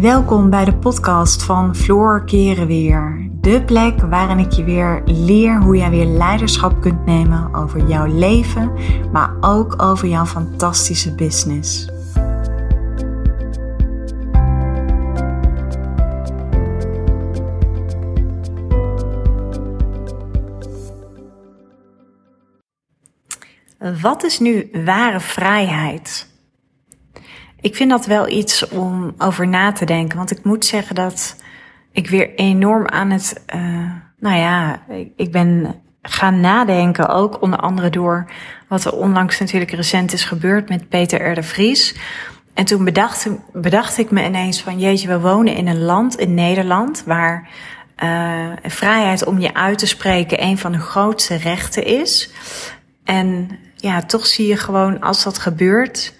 Welkom 0.00 0.50
bij 0.50 0.64
de 0.64 0.76
podcast 0.76 1.42
van 1.42 1.76
Floor 1.76 2.24
Keren 2.24 2.66
Weer. 2.66 3.30
De 3.32 3.64
plek 3.64 4.00
waarin 4.00 4.38
ik 4.38 4.52
je 4.52 4.64
weer 4.64 5.02
leer 5.04 5.62
hoe 5.62 5.76
jij 5.76 5.90
weer 5.90 6.06
leiderschap 6.06 6.80
kunt 6.80 7.06
nemen 7.06 7.54
over 7.54 7.88
jouw 7.88 8.06
leven, 8.06 8.72
maar 9.12 9.36
ook 9.40 9.82
over 9.82 10.08
jouw 10.08 10.24
fantastische 10.24 11.14
business. 11.14 11.88
Wat 24.02 24.24
is 24.24 24.38
nu 24.38 24.70
ware 24.84 25.20
vrijheid? 25.20 26.37
Ik 27.60 27.76
vind 27.76 27.90
dat 27.90 28.06
wel 28.06 28.28
iets 28.28 28.68
om 28.68 29.14
over 29.18 29.48
na 29.48 29.72
te 29.72 29.84
denken. 29.84 30.16
Want 30.16 30.30
ik 30.30 30.44
moet 30.44 30.64
zeggen 30.64 30.94
dat 30.94 31.36
ik 31.92 32.08
weer 32.08 32.34
enorm 32.34 32.88
aan 32.88 33.10
het. 33.10 33.42
Uh, 33.54 33.90
nou 34.18 34.36
ja, 34.36 34.82
ik 35.16 35.32
ben 35.32 35.74
gaan 36.02 36.40
nadenken. 36.40 37.08
Ook 37.08 37.42
onder 37.42 37.58
andere 37.58 37.90
door 37.90 38.30
wat 38.68 38.84
er 38.84 38.92
onlangs 38.92 39.38
natuurlijk 39.38 39.70
recent 39.70 40.12
is 40.12 40.24
gebeurd 40.24 40.68
met 40.68 40.88
Peter 40.88 41.38
R. 41.38 41.42
Vries. 41.42 41.96
En 42.54 42.64
toen 42.64 42.84
bedacht, 42.84 43.28
bedacht 43.52 43.98
ik 43.98 44.10
me 44.10 44.24
ineens 44.24 44.62
van 44.62 44.78
jeetje, 44.78 45.08
we 45.08 45.20
wonen 45.20 45.54
in 45.54 45.66
een 45.66 45.82
land 45.82 46.16
in 46.16 46.34
Nederland 46.34 47.02
waar 47.06 47.48
uh, 48.04 48.52
vrijheid 48.62 49.24
om 49.24 49.38
je 49.38 49.54
uit 49.54 49.78
te 49.78 49.86
spreken 49.86 50.42
een 50.42 50.58
van 50.58 50.72
de 50.72 50.78
grootste 50.78 51.34
rechten 51.34 51.84
is. 51.84 52.30
En 53.04 53.58
ja, 53.76 54.02
toch 54.02 54.26
zie 54.26 54.46
je 54.46 54.56
gewoon 54.56 55.00
als 55.00 55.24
dat 55.24 55.38
gebeurt, 55.38 56.14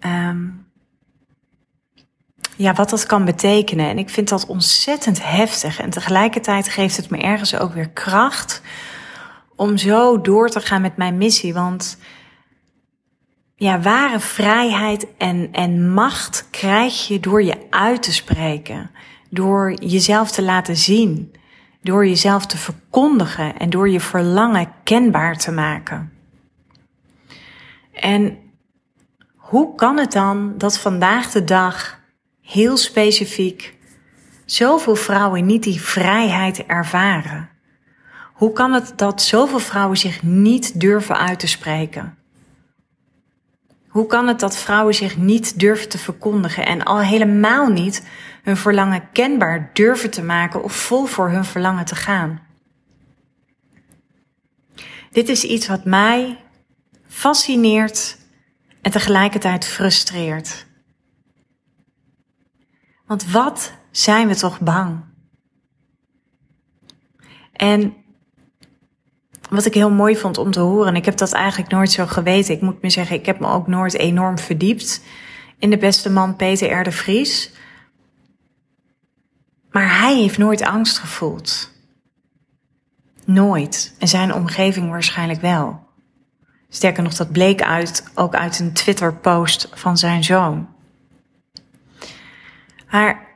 um, 0.00 0.63
ja, 2.56 2.72
wat 2.72 2.90
dat 2.90 3.06
kan 3.06 3.24
betekenen. 3.24 3.88
En 3.88 3.98
ik 3.98 4.10
vind 4.10 4.28
dat 4.28 4.46
ontzettend 4.46 5.24
heftig. 5.24 5.80
En 5.80 5.90
tegelijkertijd 5.90 6.68
geeft 6.68 6.96
het 6.96 7.10
me 7.10 7.18
ergens 7.18 7.56
ook 7.56 7.72
weer 7.72 7.90
kracht 7.90 8.62
om 9.56 9.76
zo 9.76 10.20
door 10.20 10.48
te 10.48 10.60
gaan 10.60 10.82
met 10.82 10.96
mijn 10.96 11.18
missie. 11.18 11.54
Want 11.54 11.98
ja, 13.56 13.80
ware 13.80 14.20
vrijheid 14.20 15.06
en, 15.18 15.48
en 15.52 15.92
macht 15.92 16.48
krijg 16.50 17.08
je 17.08 17.20
door 17.20 17.42
je 17.42 17.56
uit 17.70 18.02
te 18.02 18.12
spreken. 18.12 18.90
Door 19.30 19.72
jezelf 19.72 20.30
te 20.30 20.42
laten 20.42 20.76
zien. 20.76 21.34
Door 21.82 22.06
jezelf 22.06 22.46
te 22.46 22.56
verkondigen 22.56 23.56
en 23.56 23.70
door 23.70 23.88
je 23.88 24.00
verlangen 24.00 24.72
kenbaar 24.82 25.36
te 25.36 25.52
maken. 25.52 26.12
En 27.92 28.38
hoe 29.36 29.74
kan 29.74 29.98
het 29.98 30.12
dan 30.12 30.54
dat 30.58 30.78
vandaag 30.78 31.30
de 31.30 31.44
dag 31.44 32.02
heel 32.44 32.76
specifiek 32.76 33.76
zoveel 34.44 34.96
vrouwen 34.96 35.46
niet 35.46 35.62
die 35.62 35.80
vrijheid 35.80 36.66
ervaren? 36.66 37.48
Hoe 38.32 38.52
kan 38.52 38.72
het 38.72 38.92
dat 38.96 39.22
zoveel 39.22 39.58
vrouwen 39.58 39.96
zich 39.96 40.22
niet 40.22 40.80
durven 40.80 41.18
uit 41.18 41.38
te 41.38 41.46
spreken? 41.46 42.18
Hoe 43.88 44.06
kan 44.06 44.28
het 44.28 44.40
dat 44.40 44.56
vrouwen 44.56 44.94
zich 44.94 45.16
niet 45.16 45.60
durven 45.60 45.88
te 45.88 45.98
verkondigen 45.98 46.66
en 46.66 46.82
al 46.82 47.00
helemaal 47.00 47.68
niet 47.68 48.06
hun 48.42 48.56
verlangen 48.56 49.08
kenbaar 49.12 49.70
durven 49.72 50.10
te 50.10 50.22
maken 50.22 50.62
of 50.62 50.72
vol 50.72 51.04
voor 51.04 51.30
hun 51.30 51.44
verlangen 51.44 51.84
te 51.84 51.94
gaan? 51.94 52.40
Dit 55.10 55.28
is 55.28 55.44
iets 55.44 55.66
wat 55.66 55.84
mij 55.84 56.38
fascineert 57.08 58.18
en 58.80 58.90
tegelijkertijd 58.90 59.66
frustreert. 59.66 60.66
Want 63.06 63.30
wat 63.30 63.72
zijn 63.90 64.28
we 64.28 64.34
toch 64.34 64.60
bang? 64.60 65.04
En 67.52 67.94
wat 69.50 69.64
ik 69.64 69.74
heel 69.74 69.90
mooi 69.90 70.16
vond 70.16 70.38
om 70.38 70.50
te 70.50 70.60
horen, 70.60 70.88
en 70.88 70.96
ik 70.96 71.04
heb 71.04 71.16
dat 71.16 71.32
eigenlijk 71.32 71.70
nooit 71.70 71.90
zo 71.90 72.06
geweten. 72.06 72.54
Ik 72.54 72.60
moet 72.60 72.82
me 72.82 72.90
zeggen, 72.90 73.16
ik 73.16 73.26
heb 73.26 73.40
me 73.40 73.46
ook 73.46 73.66
nooit 73.66 73.94
enorm 73.94 74.38
verdiept 74.38 75.02
in 75.58 75.70
de 75.70 75.78
beste 75.78 76.10
man 76.10 76.36
Peter 76.36 76.80
R. 76.80 76.84
de 76.84 76.92
Vries. 76.92 77.52
Maar 79.70 79.98
hij 80.00 80.16
heeft 80.16 80.38
nooit 80.38 80.62
angst 80.62 80.98
gevoeld. 80.98 81.72
Nooit. 83.24 83.94
En 83.98 84.08
zijn 84.08 84.34
omgeving 84.34 84.90
waarschijnlijk 84.90 85.40
wel. 85.40 85.82
Sterker 86.68 87.02
nog, 87.02 87.14
dat 87.14 87.32
bleek 87.32 87.62
uit, 87.62 88.04
ook 88.14 88.34
uit 88.34 88.58
een 88.58 88.72
Twitter-post 88.72 89.68
van 89.72 89.98
zijn 89.98 90.24
zoon. 90.24 90.73
Maar 92.94 93.26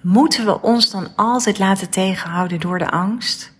moeten 0.00 0.44
we 0.44 0.62
ons 0.62 0.90
dan 0.90 1.16
altijd 1.16 1.58
laten 1.58 1.90
tegenhouden 1.90 2.60
door 2.60 2.78
de 2.78 2.90
angst? 2.90 3.52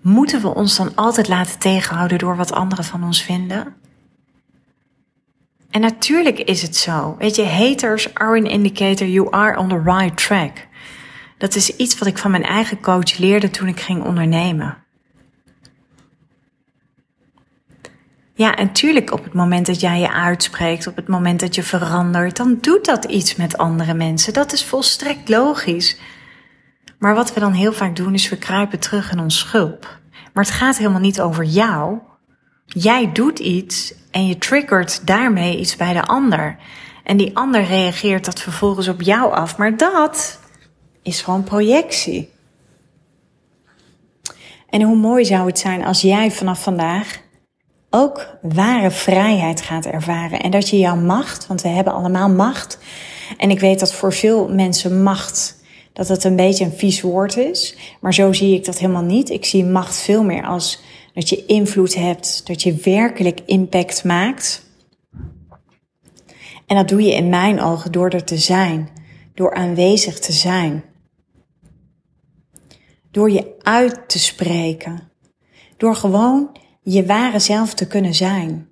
Moeten 0.00 0.40
we 0.40 0.54
ons 0.54 0.76
dan 0.76 0.94
altijd 0.94 1.28
laten 1.28 1.58
tegenhouden 1.58 2.18
door 2.18 2.36
wat 2.36 2.52
anderen 2.52 2.84
van 2.84 3.04
ons 3.04 3.22
vinden? 3.22 3.74
En 5.70 5.80
natuurlijk 5.80 6.38
is 6.38 6.62
het 6.62 6.76
zo. 6.76 7.16
Weet 7.18 7.36
je, 7.36 7.44
haters 7.44 8.14
are 8.14 8.38
an 8.38 8.46
indicator 8.46 9.06
you 9.06 9.30
are 9.30 9.58
on 9.58 9.68
the 9.68 9.82
right 9.82 10.16
track. 10.16 10.66
Dat 11.38 11.54
is 11.54 11.76
iets 11.76 11.98
wat 11.98 12.08
ik 12.08 12.18
van 12.18 12.30
mijn 12.30 12.44
eigen 12.44 12.80
coach 12.80 13.18
leerde 13.18 13.50
toen 13.50 13.68
ik 13.68 13.80
ging 13.80 14.04
ondernemen. 14.04 14.84
Ja, 18.40 18.56
en 18.56 18.72
tuurlijk 18.72 19.12
op 19.12 19.24
het 19.24 19.32
moment 19.32 19.66
dat 19.66 19.80
jij 19.80 20.00
je 20.00 20.12
uitspreekt, 20.12 20.86
op 20.86 20.96
het 20.96 21.08
moment 21.08 21.40
dat 21.40 21.54
je 21.54 21.62
verandert, 21.62 22.36
dan 22.36 22.58
doet 22.60 22.84
dat 22.84 23.04
iets 23.04 23.36
met 23.36 23.58
andere 23.58 23.94
mensen. 23.94 24.32
Dat 24.32 24.52
is 24.52 24.64
volstrekt 24.64 25.28
logisch. 25.28 25.98
Maar 26.98 27.14
wat 27.14 27.34
we 27.34 27.40
dan 27.40 27.52
heel 27.52 27.72
vaak 27.72 27.96
doen, 27.96 28.14
is 28.14 28.28
we 28.28 28.36
kruipen 28.36 28.78
terug 28.78 29.12
in 29.12 29.18
ons 29.20 29.38
schulp. 29.38 29.98
Maar 30.32 30.44
het 30.44 30.52
gaat 30.52 30.78
helemaal 30.78 31.00
niet 31.00 31.20
over 31.20 31.44
jou. 31.44 31.98
Jij 32.66 33.12
doet 33.12 33.38
iets 33.38 33.94
en 34.10 34.26
je 34.26 34.38
triggert 34.38 35.06
daarmee 35.06 35.58
iets 35.58 35.76
bij 35.76 35.92
de 35.92 36.02
ander. 36.02 36.56
En 37.04 37.16
die 37.16 37.36
ander 37.36 37.64
reageert 37.64 38.24
dat 38.24 38.40
vervolgens 38.40 38.88
op 38.88 39.00
jou 39.00 39.32
af. 39.32 39.56
Maar 39.56 39.76
dat 39.76 40.40
is 41.02 41.22
gewoon 41.22 41.44
projectie. 41.44 42.30
En 44.68 44.82
hoe 44.82 44.96
mooi 44.96 45.24
zou 45.24 45.46
het 45.46 45.58
zijn 45.58 45.84
als 45.84 46.00
jij 46.00 46.30
vanaf 46.30 46.62
vandaag 46.62 47.28
ook 47.90 48.36
ware 48.42 48.90
vrijheid 48.90 49.60
gaat 49.60 49.86
ervaren. 49.86 50.40
En 50.40 50.50
dat 50.50 50.68
je 50.68 50.78
jouw 50.78 50.96
macht, 50.96 51.46
want 51.46 51.62
we 51.62 51.68
hebben 51.68 51.92
allemaal 51.92 52.30
macht. 52.30 52.78
En 53.36 53.50
ik 53.50 53.60
weet 53.60 53.80
dat 53.80 53.92
voor 53.92 54.12
veel 54.12 54.48
mensen 54.48 55.02
macht, 55.02 55.62
dat 55.92 56.08
het 56.08 56.24
een 56.24 56.36
beetje 56.36 56.64
een 56.64 56.72
vies 56.72 57.00
woord 57.00 57.36
is. 57.36 57.76
Maar 58.00 58.14
zo 58.14 58.32
zie 58.32 58.54
ik 58.54 58.64
dat 58.64 58.78
helemaal 58.78 59.02
niet. 59.02 59.30
Ik 59.30 59.44
zie 59.44 59.64
macht 59.64 59.96
veel 59.96 60.24
meer 60.24 60.46
als 60.46 60.82
dat 61.14 61.28
je 61.28 61.46
invloed 61.46 61.94
hebt, 61.94 62.46
dat 62.46 62.62
je 62.62 62.74
werkelijk 62.74 63.40
impact 63.46 64.04
maakt. 64.04 64.68
En 66.66 66.76
dat 66.76 66.88
doe 66.88 67.02
je 67.02 67.14
in 67.14 67.28
mijn 67.28 67.60
ogen 67.60 67.92
door 67.92 68.08
er 68.08 68.24
te 68.24 68.38
zijn, 68.38 68.88
door 69.34 69.54
aanwezig 69.54 70.18
te 70.18 70.32
zijn. 70.32 70.84
Door 73.10 73.30
je 73.30 73.54
uit 73.62 74.08
te 74.08 74.18
spreken. 74.18 75.10
Door 75.76 75.94
gewoon 75.94 76.59
je 76.82 77.06
ware 77.06 77.38
zelf 77.38 77.74
te 77.74 77.86
kunnen 77.86 78.14
zijn. 78.14 78.68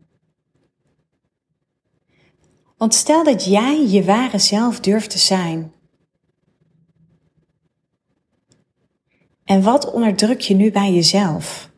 Want 2.77 2.95
stel 2.95 3.25
dat 3.25 3.45
jij 3.45 3.87
je 3.89 4.05
ware 4.05 4.39
zelf 4.39 4.81
durft 4.81 5.11
te 5.11 5.19
zijn. 5.19 5.73
En 9.45 9.63
wat 9.63 9.93
onderdruk 9.93 10.41
je 10.41 10.55
nu 10.55 10.71
bij 10.71 10.93
jezelf? 10.93 11.71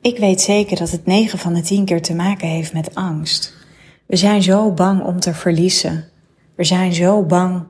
Ik 0.00 0.18
weet 0.18 0.40
zeker 0.40 0.76
dat 0.76 0.90
het 0.90 1.06
9 1.06 1.38
van 1.38 1.54
de 1.54 1.60
10 1.60 1.84
keer 1.84 2.02
te 2.02 2.14
maken 2.14 2.48
heeft 2.48 2.72
met 2.72 2.94
angst. 2.94 3.54
We 4.06 4.16
zijn 4.16 4.42
zo 4.42 4.72
bang 4.72 5.02
om 5.04 5.20
te 5.20 5.34
verliezen. 5.34 6.10
We 6.54 6.64
zijn 6.64 6.92
zo 6.92 7.22
bang 7.22 7.68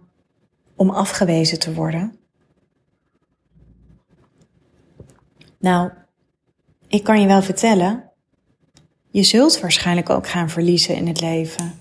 om 0.77 0.91
afgewezen 0.91 1.59
te 1.59 1.75
worden. 1.75 2.20
Nou, 5.61 5.91
ik 6.89 7.05
kan 7.05 7.21
je 7.21 7.27
wel 7.27 7.43
vertellen, 7.43 8.11
je 9.11 9.23
zult 9.23 9.61
waarschijnlijk 9.61 10.11
ook 10.11 10.29
gaan 10.29 10.51
verliezen 10.51 10.97
in 10.97 11.07
het 11.07 11.21
leven. 11.21 11.79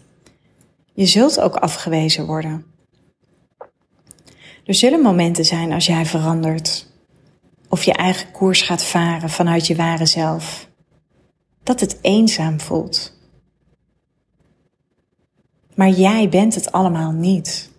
Je 0.94 1.06
zult 1.06 1.40
ook 1.40 1.56
afgewezen 1.56 2.26
worden. 2.26 2.66
Er 4.66 4.76
zullen 4.76 5.02
momenten 5.02 5.46
zijn 5.46 5.72
als 5.72 5.86
jij 5.86 6.06
verandert, 6.06 6.88
of 7.70 7.84
je 7.84 7.94
eigen 7.94 8.32
koers 8.32 8.62
gaat 8.62 8.84
varen 8.84 9.30
vanuit 9.30 9.68
je 9.68 9.76
ware 9.76 10.06
zelf, 10.06 10.70
dat 11.64 11.80
het 11.80 11.98
eenzaam 12.02 12.60
voelt. 12.60 13.18
Maar 15.76 15.90
jij 15.90 16.30
bent 16.30 16.56
het 16.56 16.72
allemaal 16.72 17.12
niet. 17.12 17.70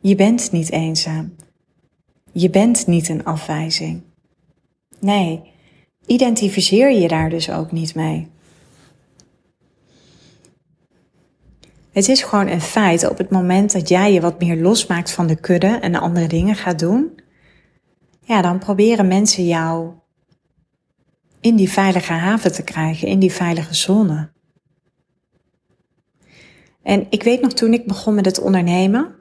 Je 0.00 0.14
bent 0.14 0.52
niet 0.52 0.70
eenzaam. 0.70 1.36
Je 2.32 2.50
bent 2.50 2.86
niet 2.86 3.08
een 3.08 3.24
afwijzing. 3.24 4.02
Nee, 4.98 5.52
identificeer 6.06 6.92
je 6.92 7.08
daar 7.08 7.30
dus 7.30 7.50
ook 7.50 7.72
niet 7.72 7.94
mee. 7.94 8.28
Het 11.92 12.08
is 12.08 12.22
gewoon 12.22 12.46
een 12.46 12.60
feit. 12.60 13.08
Op 13.08 13.18
het 13.18 13.30
moment 13.30 13.72
dat 13.72 13.88
jij 13.88 14.12
je 14.12 14.20
wat 14.20 14.40
meer 14.40 14.56
losmaakt 14.56 15.10
van 15.10 15.26
de 15.26 15.36
kudde 15.36 15.78
en 15.80 15.94
andere 15.94 16.26
dingen 16.26 16.54
gaat 16.54 16.78
doen, 16.78 17.20
ja, 18.20 18.42
dan 18.42 18.58
proberen 18.58 19.08
mensen 19.08 19.46
jou 19.46 19.92
in 21.40 21.56
die 21.56 21.70
veilige 21.70 22.12
haven 22.12 22.52
te 22.52 22.62
krijgen, 22.62 23.08
in 23.08 23.18
die 23.18 23.32
veilige 23.32 23.74
zone. 23.74 24.30
En 26.82 27.06
ik 27.10 27.22
weet 27.22 27.40
nog 27.40 27.52
toen 27.52 27.72
ik 27.72 27.86
begon 27.86 28.14
met 28.14 28.24
het 28.24 28.40
ondernemen, 28.40 29.14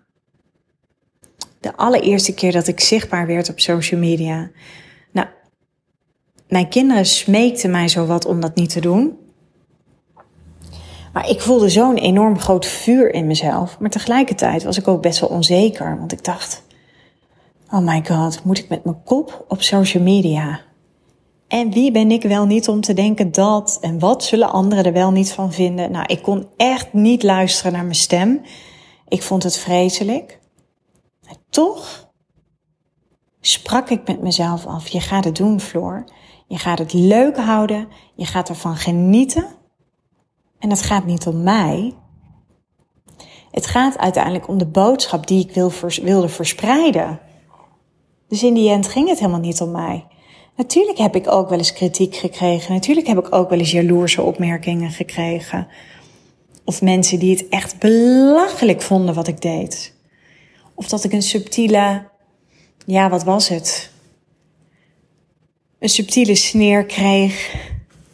de 1.59 1.75
allereerste 1.75 2.33
keer 2.33 2.51
dat 2.51 2.67
ik 2.67 2.79
zichtbaar 2.79 3.27
werd 3.27 3.49
op 3.49 3.59
social 3.59 3.99
media. 3.99 4.51
Nou, 5.11 5.27
mijn 6.47 6.69
kinderen 6.69 7.05
smeekten 7.05 7.71
mij 7.71 7.87
zo 7.87 8.05
wat 8.05 8.25
om 8.25 8.39
dat 8.39 8.55
niet 8.55 8.69
te 8.69 8.81
doen. 8.81 9.17
Maar 11.13 11.29
ik 11.29 11.41
voelde 11.41 11.69
zo'n 11.69 11.95
enorm 11.95 12.39
groot 12.39 12.65
vuur 12.65 13.13
in 13.13 13.27
mezelf. 13.27 13.79
Maar 13.79 13.89
tegelijkertijd 13.89 14.63
was 14.63 14.77
ik 14.77 14.87
ook 14.87 15.01
best 15.01 15.19
wel 15.19 15.29
onzeker. 15.29 15.97
Want 15.97 16.11
ik 16.11 16.23
dacht, 16.23 16.63
oh 17.71 17.79
my 17.79 18.03
god, 18.07 18.43
moet 18.43 18.57
ik 18.57 18.69
met 18.69 18.83
mijn 18.83 19.03
kop 19.03 19.45
op 19.47 19.61
social 19.61 20.03
media? 20.03 20.61
En 21.47 21.71
wie 21.71 21.91
ben 21.91 22.11
ik 22.11 22.21
wel 22.23 22.45
niet 22.45 22.67
om 22.67 22.81
te 22.81 22.93
denken 22.93 23.31
dat? 23.31 23.77
En 23.81 23.99
wat 23.99 24.23
zullen 24.23 24.51
anderen 24.51 24.85
er 24.85 24.93
wel 24.93 25.11
niet 25.11 25.31
van 25.31 25.53
vinden? 25.53 25.91
Nou, 25.91 26.05
ik 26.05 26.21
kon 26.21 26.47
echt 26.57 26.93
niet 26.93 27.23
luisteren 27.23 27.71
naar 27.71 27.83
mijn 27.83 27.95
stem. 27.95 28.41
Ik 29.07 29.23
vond 29.23 29.43
het 29.43 29.57
vreselijk. 29.57 30.39
Maar 31.25 31.35
toch 31.49 32.09
sprak 33.41 33.89
ik 33.89 34.07
met 34.07 34.21
mezelf 34.21 34.65
af. 34.65 34.87
Je 34.87 34.99
gaat 34.99 35.23
het 35.23 35.35
doen, 35.35 35.59
Floor. 35.59 36.03
Je 36.47 36.57
gaat 36.57 36.79
het 36.79 36.93
leuk 36.93 37.37
houden. 37.37 37.87
Je 38.15 38.25
gaat 38.25 38.49
ervan 38.49 38.75
genieten. 38.75 39.47
En 40.59 40.69
het 40.69 40.81
gaat 40.81 41.05
niet 41.05 41.27
om 41.27 41.43
mij. 41.43 41.93
Het 43.51 43.67
gaat 43.67 43.97
uiteindelijk 43.97 44.47
om 44.47 44.57
de 44.57 44.65
boodschap 44.65 45.27
die 45.27 45.47
ik 45.47 45.53
wil 45.53 45.71
wilde 46.01 46.29
verspreiden. 46.29 47.19
Dus 48.27 48.43
in 48.43 48.53
die 48.53 48.69
end 48.69 48.87
ging 48.87 49.09
het 49.09 49.19
helemaal 49.19 49.39
niet 49.39 49.61
om 49.61 49.71
mij. 49.71 50.05
Natuurlijk 50.55 50.97
heb 50.97 51.15
ik 51.15 51.31
ook 51.31 51.49
wel 51.49 51.57
eens 51.57 51.73
kritiek 51.73 52.15
gekregen. 52.15 52.73
Natuurlijk 52.73 53.07
heb 53.07 53.17
ik 53.17 53.33
ook 53.35 53.49
wel 53.49 53.59
eens 53.59 53.71
jaloerse 53.71 54.21
opmerkingen 54.21 54.91
gekregen. 54.91 55.67
Of 56.65 56.81
mensen 56.81 57.19
die 57.19 57.35
het 57.35 57.47
echt 57.49 57.79
belachelijk 57.79 58.81
vonden 58.81 59.15
wat 59.15 59.27
ik 59.27 59.41
deed. 59.41 59.93
Of 60.73 60.87
dat 60.87 61.03
ik 61.03 61.13
een 61.13 61.21
subtiele, 61.21 62.07
ja, 62.85 63.09
wat 63.09 63.23
was 63.23 63.47
het? 63.47 63.91
Een 65.85 65.91
subtiele 65.91 66.35
sneer 66.35 66.85
kreeg. 66.85 67.55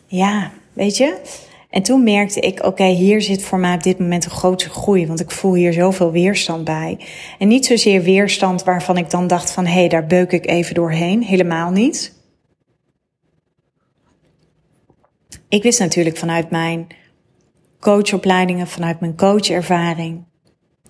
Ja, 0.07 0.51
weet 0.73 0.97
je? 0.97 1.21
En 1.69 1.83
toen 1.83 2.03
merkte 2.03 2.39
ik, 2.39 2.65
oké, 2.65 2.83
hier 2.83 3.21
zit 3.21 3.43
voor 3.43 3.59
mij 3.59 3.73
op 3.73 3.83
dit 3.83 3.99
moment 3.99 4.25
een 4.25 4.31
grote 4.31 4.69
groei, 4.69 5.07
want 5.07 5.19
ik 5.19 5.31
voel 5.31 5.53
hier 5.53 5.73
zoveel 5.73 6.11
weerstand 6.11 6.63
bij. 6.63 6.99
En 7.39 7.47
niet 7.47 7.65
zozeer 7.65 8.01
weerstand 8.01 8.63
waarvan 8.63 8.97
ik 8.97 9.09
dan 9.09 9.27
dacht 9.27 9.51
van, 9.51 9.65
hé, 9.65 9.73
hey, 9.73 9.87
daar 9.87 10.05
beuk 10.05 10.31
ik 10.31 10.47
even 10.47 10.75
doorheen. 10.75 11.23
Helemaal 11.23 11.71
niet. 11.71 12.13
Ik 15.49 15.63
wist 15.63 15.79
natuurlijk 15.79 16.17
vanuit 16.17 16.49
mijn 16.49 16.87
coachopleidingen, 17.79 18.67
vanuit 18.67 18.99
mijn 18.99 19.17
coachervaring, 19.17 20.23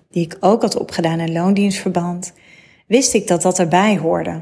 die 0.10 0.24
ik 0.24 0.38
ook 0.39 0.62
had 0.62 0.78
opgedaan 0.78 1.19
in 1.19 1.31
loondienstverband, 1.31 2.33
wist 2.88 3.13
ik 3.13 3.28
dat 3.28 3.42
dat 3.42 3.60
erbij 3.60 3.98
hoorde. 3.98 4.42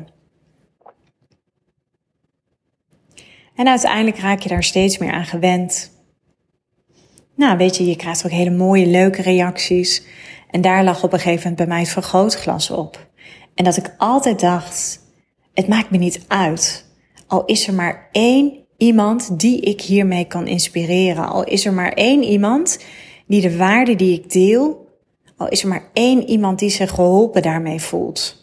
En 3.60 3.68
uiteindelijk 3.68 4.18
raak 4.18 4.40
je 4.40 4.50
daar 4.50 4.64
steeds 4.64 4.98
meer 4.98 5.12
aan 5.12 5.26
gewend. 5.26 5.92
Nou, 7.36 7.58
weet 7.58 7.78
je, 7.78 7.86
je 7.86 7.96
krijgt 7.96 8.26
ook 8.26 8.32
hele 8.32 8.50
mooie, 8.50 8.86
leuke 8.86 9.22
reacties. 9.22 10.04
En 10.50 10.62
daar 10.62 10.84
lag 10.84 11.04
op 11.04 11.14
een 11.14 11.20
gegeven 11.20 11.42
moment 11.42 11.56
bij 11.56 11.68
mij 11.68 11.80
het 11.80 11.90
vergrootglas 11.90 12.70
op. 12.70 13.08
En 13.56 13.64
dat 13.64 13.78
ik 13.78 13.96
altijd 13.98 14.40
dacht, 14.40 15.00
het 15.54 15.68
maakt 15.68 15.90
me 15.90 15.98
niet 15.98 16.26
uit. 16.28 16.86
Al 17.28 17.46
is 17.46 17.68
er 17.68 17.74
maar 17.74 18.10
één 18.12 18.54
iemand 18.78 19.40
die 19.40 19.62
ik 19.62 19.82
hiermee 19.82 20.26
kan 20.26 20.48
inspireren. 20.48 21.30
Al 21.30 21.44
is 21.44 21.66
er 21.66 21.74
maar 21.74 21.94
één 21.94 22.24
iemand 22.24 22.80
die 23.28 23.42
de 23.42 23.58
waarde 23.58 23.96
die 23.96 24.14
ik 24.14 24.32
deel, 24.32 24.88
al 25.38 25.48
is 25.48 25.62
er 25.62 25.68
maar 25.68 25.90
één 25.94 26.30
iemand 26.30 26.60
die 26.60 26.70
zich 26.70 26.90
geholpen 26.90 27.42
daarmee 27.42 27.82
voelt. 27.82 28.39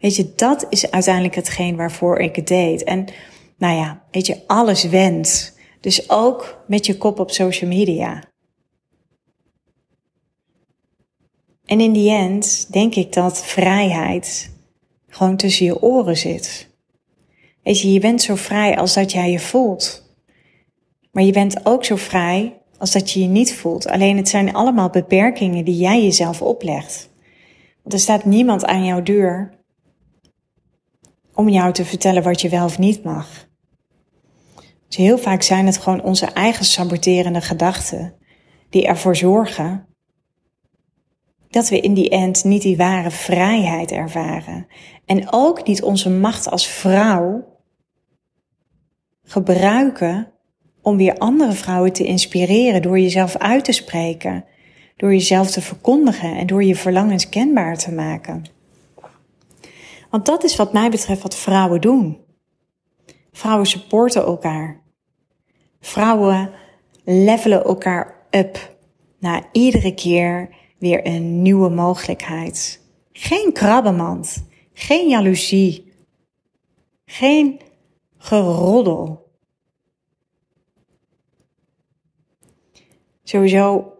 Weet 0.00 0.16
je, 0.16 0.32
dat 0.36 0.66
is 0.68 0.90
uiteindelijk 0.90 1.34
hetgeen 1.34 1.76
waarvoor 1.76 2.18
ik 2.18 2.36
het 2.36 2.46
deed. 2.46 2.84
En 2.84 3.06
nou 3.56 3.76
ja, 3.76 4.02
weet 4.10 4.26
je, 4.26 4.42
alles 4.46 4.84
wendt. 4.84 5.56
Dus 5.80 6.10
ook 6.10 6.64
met 6.66 6.86
je 6.86 6.96
kop 6.96 7.18
op 7.18 7.30
social 7.30 7.70
media. 7.70 8.22
En 11.64 11.80
in 11.80 11.92
die 11.92 12.10
end 12.10 12.72
denk 12.72 12.94
ik 12.94 13.12
dat 13.12 13.44
vrijheid 13.44 14.50
gewoon 15.08 15.36
tussen 15.36 15.66
je 15.66 15.82
oren 15.82 16.16
zit. 16.16 16.68
Weet 17.62 17.80
je, 17.80 17.92
je 17.92 18.00
bent 18.00 18.22
zo 18.22 18.34
vrij 18.34 18.76
als 18.76 18.94
dat 18.94 19.12
jij 19.12 19.30
je 19.30 19.38
voelt. 19.38 20.16
Maar 21.12 21.22
je 21.22 21.32
bent 21.32 21.66
ook 21.66 21.84
zo 21.84 21.96
vrij 21.96 22.58
als 22.78 22.92
dat 22.92 23.10
je 23.10 23.20
je 23.20 23.26
niet 23.26 23.54
voelt. 23.54 23.86
Alleen 23.86 24.16
het 24.16 24.28
zijn 24.28 24.54
allemaal 24.54 24.90
beperkingen 24.90 25.64
die 25.64 25.76
jij 25.76 26.02
jezelf 26.02 26.42
oplegt. 26.42 27.10
Want 27.82 27.94
er 27.94 28.00
staat 28.00 28.24
niemand 28.24 28.64
aan 28.64 28.84
jouw 28.84 29.02
deur 29.02 29.57
om 31.38 31.48
jou 31.48 31.72
te 31.72 31.84
vertellen 31.84 32.22
wat 32.22 32.40
je 32.40 32.48
wel 32.48 32.64
of 32.64 32.78
niet 32.78 33.04
mag. 33.04 33.48
Dus 34.86 34.96
heel 34.96 35.18
vaak 35.18 35.42
zijn 35.42 35.66
het 35.66 35.78
gewoon 35.78 36.02
onze 36.02 36.26
eigen 36.26 36.64
saboterende 36.64 37.40
gedachten 37.40 38.14
die 38.70 38.86
ervoor 38.86 39.16
zorgen 39.16 39.86
dat 41.48 41.68
we 41.68 41.80
in 41.80 41.94
die 41.94 42.10
end 42.10 42.44
niet 42.44 42.62
die 42.62 42.76
ware 42.76 43.10
vrijheid 43.10 43.90
ervaren. 43.90 44.66
En 45.04 45.32
ook 45.32 45.66
niet 45.66 45.82
onze 45.82 46.10
macht 46.10 46.50
als 46.50 46.66
vrouw 46.66 47.58
gebruiken 49.22 50.32
om 50.82 50.96
weer 50.96 51.18
andere 51.18 51.52
vrouwen 51.52 51.92
te 51.92 52.04
inspireren 52.04 52.82
door 52.82 52.98
jezelf 52.98 53.36
uit 53.36 53.64
te 53.64 53.72
spreken, 53.72 54.44
door 54.96 55.12
jezelf 55.12 55.50
te 55.50 55.60
verkondigen 55.60 56.36
en 56.36 56.46
door 56.46 56.64
je 56.64 56.76
verlangens 56.76 57.28
kenbaar 57.28 57.76
te 57.76 57.92
maken. 57.92 58.57
Want 60.10 60.26
dat 60.26 60.44
is 60.44 60.56
wat 60.56 60.72
mij 60.72 60.90
betreft 60.90 61.22
wat 61.22 61.34
vrouwen 61.34 61.80
doen. 61.80 62.24
Vrouwen 63.32 63.66
supporten 63.66 64.22
elkaar. 64.22 64.82
Vrouwen 65.80 66.50
levelen 67.04 67.64
elkaar 67.64 68.26
up 68.30 68.76
na 69.18 69.48
iedere 69.52 69.94
keer 69.94 70.56
weer 70.78 71.06
een 71.06 71.42
nieuwe 71.42 71.68
mogelijkheid. 71.68 72.80
Geen 73.12 73.52
krabbenmand, 73.52 74.46
geen 74.72 75.08
jaloezie, 75.08 75.92
geen 77.04 77.60
geroddel. 78.18 79.30
Sowieso, 83.22 83.92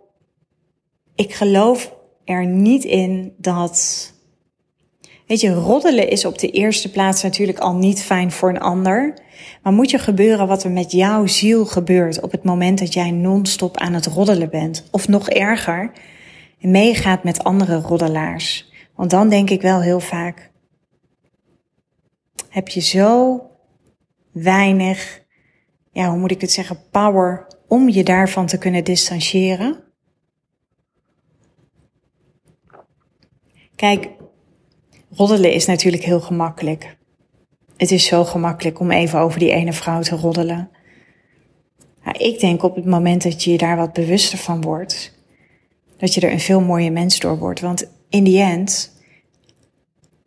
ik 1.15 1.35
geloof 1.35 1.95
er 2.25 2.47
niet 2.47 2.85
in 2.85 3.35
dat. 3.37 4.13
Weet 5.29 5.41
je, 5.41 5.55
roddelen 5.55 6.09
is 6.09 6.25
op 6.25 6.39
de 6.39 6.51
eerste 6.51 6.91
plaats 6.91 7.23
natuurlijk 7.23 7.59
al 7.59 7.75
niet 7.75 8.03
fijn 8.03 8.33
voor 8.33 8.49
een 8.49 8.61
ander. 8.61 9.15
Maar 9.63 9.73
moet 9.73 9.91
je 9.91 9.99
gebeuren 9.99 10.47
wat 10.47 10.65
er 10.65 10.71
met 10.71 10.93
jouw 10.93 11.27
ziel 11.27 11.67
gebeurt 11.67 12.21
op 12.21 12.31
het 12.31 12.45
moment 12.45 12.79
dat 12.79 12.93
jij 12.93 13.11
non-stop 13.11 13.77
aan 13.77 13.93
het 13.93 14.07
roddelen 14.07 14.51
bent? 14.51 14.89
Of 14.91 15.09
nog 15.09 15.29
erger, 15.29 15.93
meegaat 16.59 17.25
met 17.25 17.45
andere 17.45 17.77
roddelaars. 17.77 18.73
Want 18.95 19.11
dan 19.11 19.29
denk 19.29 19.51
ik 19.51 19.63
wel 19.63 19.81
heel 19.81 20.01
vaak, 20.01 20.51
heb 22.49 22.69
je 22.69 22.81
zo 22.81 23.43
weinig, 24.33 25.23
ja, 25.93 26.11
hoe 26.11 26.19
moet 26.19 26.31
ik 26.31 26.41
het 26.41 26.53
zeggen, 26.53 26.79
power 26.91 27.47
om 27.67 27.89
je 27.89 28.05
daarvan 28.05 28.47
te 28.47 28.59
kunnen 28.59 28.85
distancieren? 28.85 29.85
Kijk, 33.77 34.09
roddelen 35.11 35.53
is 35.53 35.67
natuurlijk 35.67 36.03
heel 36.03 36.21
gemakkelijk. 36.21 36.97
Het 37.77 37.91
is 37.91 38.05
zo 38.05 38.25
gemakkelijk 38.25 38.81
om 38.81 38.91
even 38.91 39.19
over 39.19 39.39
die 39.39 39.53
ene 39.53 39.73
vrouw 39.73 40.01
te 40.01 40.17
roddelen. 40.17 40.71
Ik 42.13 42.41
denk 42.41 42.63
op 42.63 42.75
het 42.77 42.85
moment 42.85 43.23
dat 43.23 43.45
je 43.45 43.51
je 43.51 43.59
daar 43.59 43.77
wat 43.77 43.93
bewuster 43.93 44.39
van 44.39 44.61
wordt, 44.61 45.15
dat 45.97 46.15
je 46.15 46.21
er 46.21 46.33
een 46.33 46.41
veel 46.41 46.61
mooier 46.61 46.93
mens 46.93 47.19
door 47.19 47.39
wordt. 47.39 47.61
Want 47.61 47.91
in 48.09 48.25
die 48.25 48.41
end, 48.41 48.93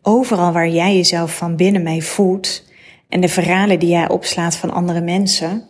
overal 0.02 0.52
waar 0.52 0.70
jij 0.70 0.96
jezelf 0.96 1.36
van 1.36 1.56
binnen 1.56 1.84
mee 1.84 2.04
voedt, 2.04 2.70
en 3.10 3.22
de 3.22 3.28
verhalen 3.28 3.80
die 3.80 3.90
jij 3.90 4.10
opslaat 4.10 4.56
van 4.56 4.72
andere 4.72 5.02
mensen. 5.02 5.64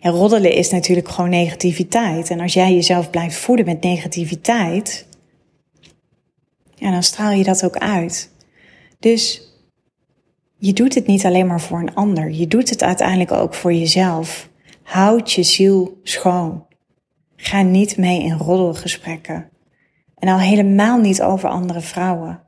Ja, 0.00 0.10
roddelen 0.10 0.52
is 0.52 0.70
natuurlijk 0.70 1.08
gewoon 1.08 1.30
negativiteit. 1.30 2.30
En 2.30 2.40
als 2.40 2.52
jij 2.52 2.74
jezelf 2.74 3.10
blijft 3.10 3.36
voeden 3.36 3.66
met 3.66 3.82
negativiteit, 3.82 5.06
ja, 6.84 6.90
dan 6.90 7.02
straal 7.02 7.30
je 7.30 7.44
dat 7.44 7.64
ook 7.64 7.76
uit. 7.76 8.30
Dus 8.98 9.48
je 10.56 10.72
doet 10.72 10.94
het 10.94 11.06
niet 11.06 11.24
alleen 11.24 11.46
maar 11.46 11.60
voor 11.60 11.78
een 11.78 11.94
ander. 11.94 12.30
Je 12.30 12.46
doet 12.46 12.70
het 12.70 12.82
uiteindelijk 12.82 13.32
ook 13.32 13.54
voor 13.54 13.72
jezelf. 13.72 14.48
Houd 14.82 15.32
je 15.32 15.42
ziel 15.42 16.00
schoon. 16.02 16.66
Ga 17.36 17.62
niet 17.62 17.96
mee 17.96 18.22
in 18.22 18.32
roddelgesprekken. 18.32 19.50
En 20.18 20.28
al 20.28 20.38
helemaal 20.38 20.98
niet 20.98 21.22
over 21.22 21.48
andere 21.48 21.80
vrouwen. 21.80 22.42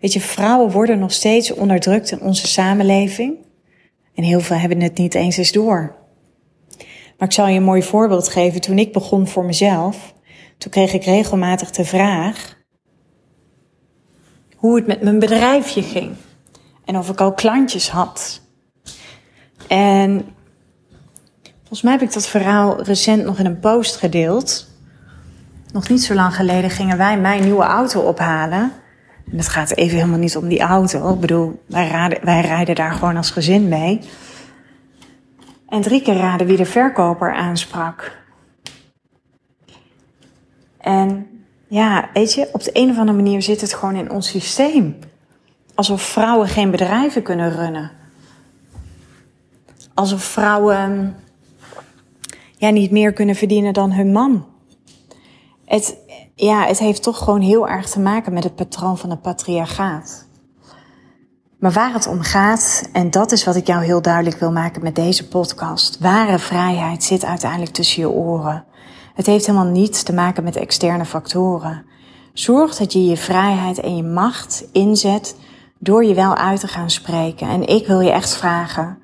Weet 0.00 0.12
je, 0.12 0.20
vrouwen 0.20 0.70
worden 0.70 0.98
nog 0.98 1.12
steeds 1.12 1.54
onderdrukt 1.54 2.10
in 2.10 2.20
onze 2.20 2.46
samenleving. 2.46 3.36
En 4.14 4.24
heel 4.24 4.40
veel 4.40 4.56
hebben 4.56 4.80
het 4.80 4.98
niet 4.98 5.14
eens 5.14 5.36
eens 5.36 5.52
door. 5.52 5.96
Maar 7.18 7.28
ik 7.28 7.34
zal 7.34 7.46
je 7.46 7.56
een 7.56 7.62
mooi 7.62 7.82
voorbeeld 7.82 8.28
geven. 8.28 8.60
Toen 8.60 8.78
ik 8.78 8.92
begon 8.92 9.28
voor 9.28 9.44
mezelf, 9.44 10.14
toen 10.58 10.70
kreeg 10.70 10.92
ik 10.92 11.04
regelmatig 11.04 11.70
de 11.70 11.84
vraag 11.84 12.60
hoe 14.62 14.76
het 14.76 14.86
met 14.86 15.02
mijn 15.02 15.18
bedrijfje 15.18 15.82
ging. 15.82 16.14
En 16.84 16.96
of 16.96 17.08
ik 17.08 17.20
al 17.20 17.32
klantjes 17.32 17.90
had. 17.90 18.40
En 19.68 20.24
volgens 21.58 21.82
mij 21.82 21.92
heb 21.92 22.02
ik 22.02 22.12
dat 22.12 22.26
verhaal 22.26 22.82
recent 22.82 23.24
nog 23.24 23.38
in 23.38 23.46
een 23.46 23.58
post 23.58 23.96
gedeeld. 23.96 24.70
Nog 25.72 25.88
niet 25.88 26.02
zo 26.02 26.14
lang 26.14 26.34
geleden 26.34 26.70
gingen 26.70 26.96
wij 26.96 27.18
mijn 27.18 27.42
nieuwe 27.42 27.62
auto 27.62 28.00
ophalen. 28.00 28.72
En 29.30 29.36
het 29.36 29.48
gaat 29.48 29.76
even 29.76 29.96
helemaal 29.98 30.18
niet 30.18 30.36
om 30.36 30.48
die 30.48 30.60
auto. 30.60 31.14
Ik 31.14 31.20
bedoel, 31.20 31.62
wij, 31.66 31.88
raden, 31.88 32.24
wij 32.24 32.40
rijden 32.40 32.74
daar 32.74 32.92
gewoon 32.92 33.16
als 33.16 33.30
gezin 33.30 33.68
mee. 33.68 34.00
En 35.68 35.80
drie 35.80 36.02
keer 36.02 36.16
raden 36.16 36.46
wie 36.46 36.56
de 36.56 36.64
verkoper 36.64 37.34
aansprak. 37.34 38.16
En 40.78 41.31
ja, 41.72 42.08
weet 42.12 42.32
je, 42.32 42.48
op 42.52 42.62
de 42.62 42.70
een 42.72 42.90
of 42.90 42.98
andere 42.98 43.16
manier 43.16 43.42
zit 43.42 43.60
het 43.60 43.74
gewoon 43.74 43.96
in 43.96 44.10
ons 44.10 44.28
systeem. 44.28 44.98
Alsof 45.74 46.02
vrouwen 46.02 46.48
geen 46.48 46.70
bedrijven 46.70 47.22
kunnen 47.22 47.50
runnen. 47.50 47.90
Alsof 49.94 50.22
vrouwen 50.22 51.16
ja, 52.56 52.70
niet 52.70 52.90
meer 52.90 53.12
kunnen 53.12 53.34
verdienen 53.34 53.72
dan 53.72 53.92
hun 53.92 54.12
man. 54.12 54.46
Het, 55.64 55.96
ja, 56.34 56.66
het 56.66 56.78
heeft 56.78 57.02
toch 57.02 57.18
gewoon 57.18 57.40
heel 57.40 57.68
erg 57.68 57.88
te 57.88 58.00
maken 58.00 58.32
met 58.32 58.44
het 58.44 58.54
patroon 58.54 58.98
van 58.98 59.10
het 59.10 59.22
patriarchaat. 59.22 60.26
Maar 61.58 61.72
waar 61.72 61.92
het 61.92 62.06
om 62.06 62.20
gaat, 62.20 62.88
en 62.92 63.10
dat 63.10 63.32
is 63.32 63.44
wat 63.44 63.56
ik 63.56 63.66
jou 63.66 63.84
heel 63.84 64.02
duidelijk 64.02 64.36
wil 64.36 64.52
maken 64.52 64.82
met 64.82 64.94
deze 64.94 65.28
podcast, 65.28 65.98
ware 65.98 66.38
vrijheid 66.38 67.04
zit 67.04 67.24
uiteindelijk 67.24 67.72
tussen 67.72 68.02
je 68.02 68.10
oren. 68.10 68.64
Het 69.14 69.26
heeft 69.26 69.46
helemaal 69.46 69.72
niets 69.72 70.02
te 70.02 70.12
maken 70.12 70.44
met 70.44 70.56
externe 70.56 71.04
factoren. 71.04 71.84
Zorg 72.32 72.76
dat 72.76 72.92
je 72.92 73.06
je 73.06 73.16
vrijheid 73.16 73.80
en 73.80 73.96
je 73.96 74.02
macht 74.02 74.68
inzet 74.72 75.36
door 75.78 76.04
je 76.04 76.14
wel 76.14 76.34
uit 76.34 76.60
te 76.60 76.68
gaan 76.68 76.90
spreken. 76.90 77.48
En 77.48 77.66
ik 77.66 77.86
wil 77.86 78.00
je 78.00 78.10
echt 78.10 78.36
vragen, 78.36 78.98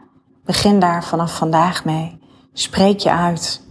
begin 0.44 0.80
daar 0.80 1.04
vanaf 1.04 1.36
vandaag 1.36 1.84
mee. 1.84 2.18
Spreek 2.52 2.98
je 2.98 3.10
uit. 3.10 3.66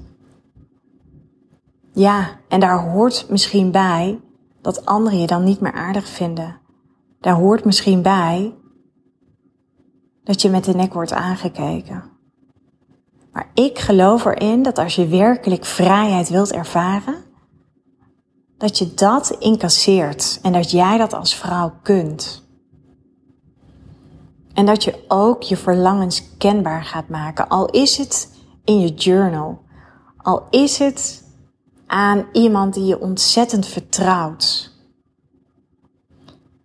Ja, 1.93 2.29
en 2.47 2.59
daar 2.59 2.79
hoort 2.79 3.25
misschien 3.29 3.71
bij 3.71 4.19
dat 4.61 4.85
anderen 4.85 5.19
je 5.19 5.27
dan 5.27 5.43
niet 5.43 5.59
meer 5.59 5.73
aardig 5.73 6.07
vinden. 6.07 6.59
Daar 7.19 7.35
hoort 7.35 7.65
misschien 7.65 8.01
bij 8.01 8.53
dat 10.23 10.41
je 10.41 10.49
met 10.49 10.63
de 10.63 10.75
nek 10.75 10.93
wordt 10.93 11.13
aangekeken. 11.13 12.16
Maar 13.37 13.49
ik 13.53 13.79
geloof 13.79 14.25
erin 14.25 14.63
dat 14.63 14.77
als 14.77 14.95
je 14.95 15.07
werkelijk 15.07 15.65
vrijheid 15.65 16.29
wilt 16.29 16.51
ervaren, 16.51 17.15
dat 18.57 18.77
je 18.77 18.93
dat 18.93 19.29
incasseert 19.39 20.39
en 20.41 20.53
dat 20.53 20.71
jij 20.71 20.97
dat 20.97 21.13
als 21.13 21.35
vrouw 21.35 21.73
kunt. 21.83 22.45
En 24.53 24.65
dat 24.65 24.83
je 24.83 25.03
ook 25.07 25.43
je 25.43 25.57
verlangens 25.57 26.37
kenbaar 26.37 26.83
gaat 26.83 27.07
maken, 27.07 27.47
al 27.47 27.65
is 27.65 27.97
het 27.97 28.31
in 28.63 28.79
je 28.79 28.93
journal, 28.93 29.59
al 30.17 30.47
is 30.49 30.77
het 30.77 31.23
aan 31.87 32.25
iemand 32.31 32.73
die 32.73 32.85
je 32.85 32.99
ontzettend 32.99 33.65
vertrouwt. 33.65 34.75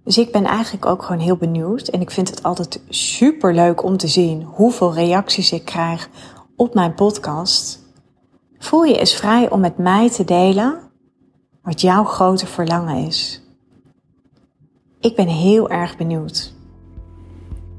Dus 0.05 0.19
ik 0.19 0.33
ben 0.33 0.45
eigenlijk 0.45 0.87
ook 0.87 1.03
gewoon 1.03 1.21
heel 1.23 1.37
benieuwd 1.37 1.89
en 1.89 2.01
ik 2.01 2.11
vind 2.11 2.31
het 2.31 2.43
altijd 2.43 2.81
super 2.89 3.55
leuk 3.55 3.83
om 3.83 3.97
te 3.97 4.09
zien 4.09 4.43
hoeveel 4.43 4.95
reacties 4.95 5.53
ik 5.53 5.65
krijg 5.65 6.09
op 6.63 6.75
mijn 6.75 6.95
podcast. 6.95 7.79
Voel 8.59 8.83
je 8.83 8.99
eens 8.99 9.15
vrij 9.15 9.51
om 9.51 9.61
met 9.61 9.79
mij 9.79 10.11
te 10.11 10.25
delen 10.25 10.81
wat 11.63 11.81
jouw 11.81 12.05
grote 12.05 12.47
verlangen 12.47 13.07
is. 13.07 13.43
Ik 15.01 15.17
ben 15.17 15.29
heel 15.29 15.71
erg 15.71 15.97
benieuwd. 15.97 16.55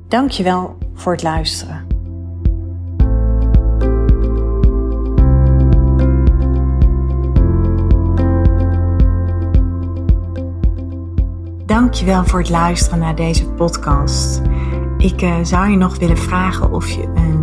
Dankjewel 0.07 0.77
voor 0.93 1.11
het 1.11 1.23
luisteren. 1.23 1.87
Dankjewel 11.65 12.25
voor 12.25 12.39
het 12.39 12.49
luisteren 12.49 12.99
naar 12.99 13.15
deze 13.15 13.49
podcast. 13.49 14.41
Ik 14.97 15.21
uh, 15.21 15.35
zou 15.43 15.69
je 15.69 15.77
nog 15.77 15.97
willen 15.97 16.17
vragen 16.17 16.71
of 16.71 16.89
je 16.89 17.03
een 17.03 17.42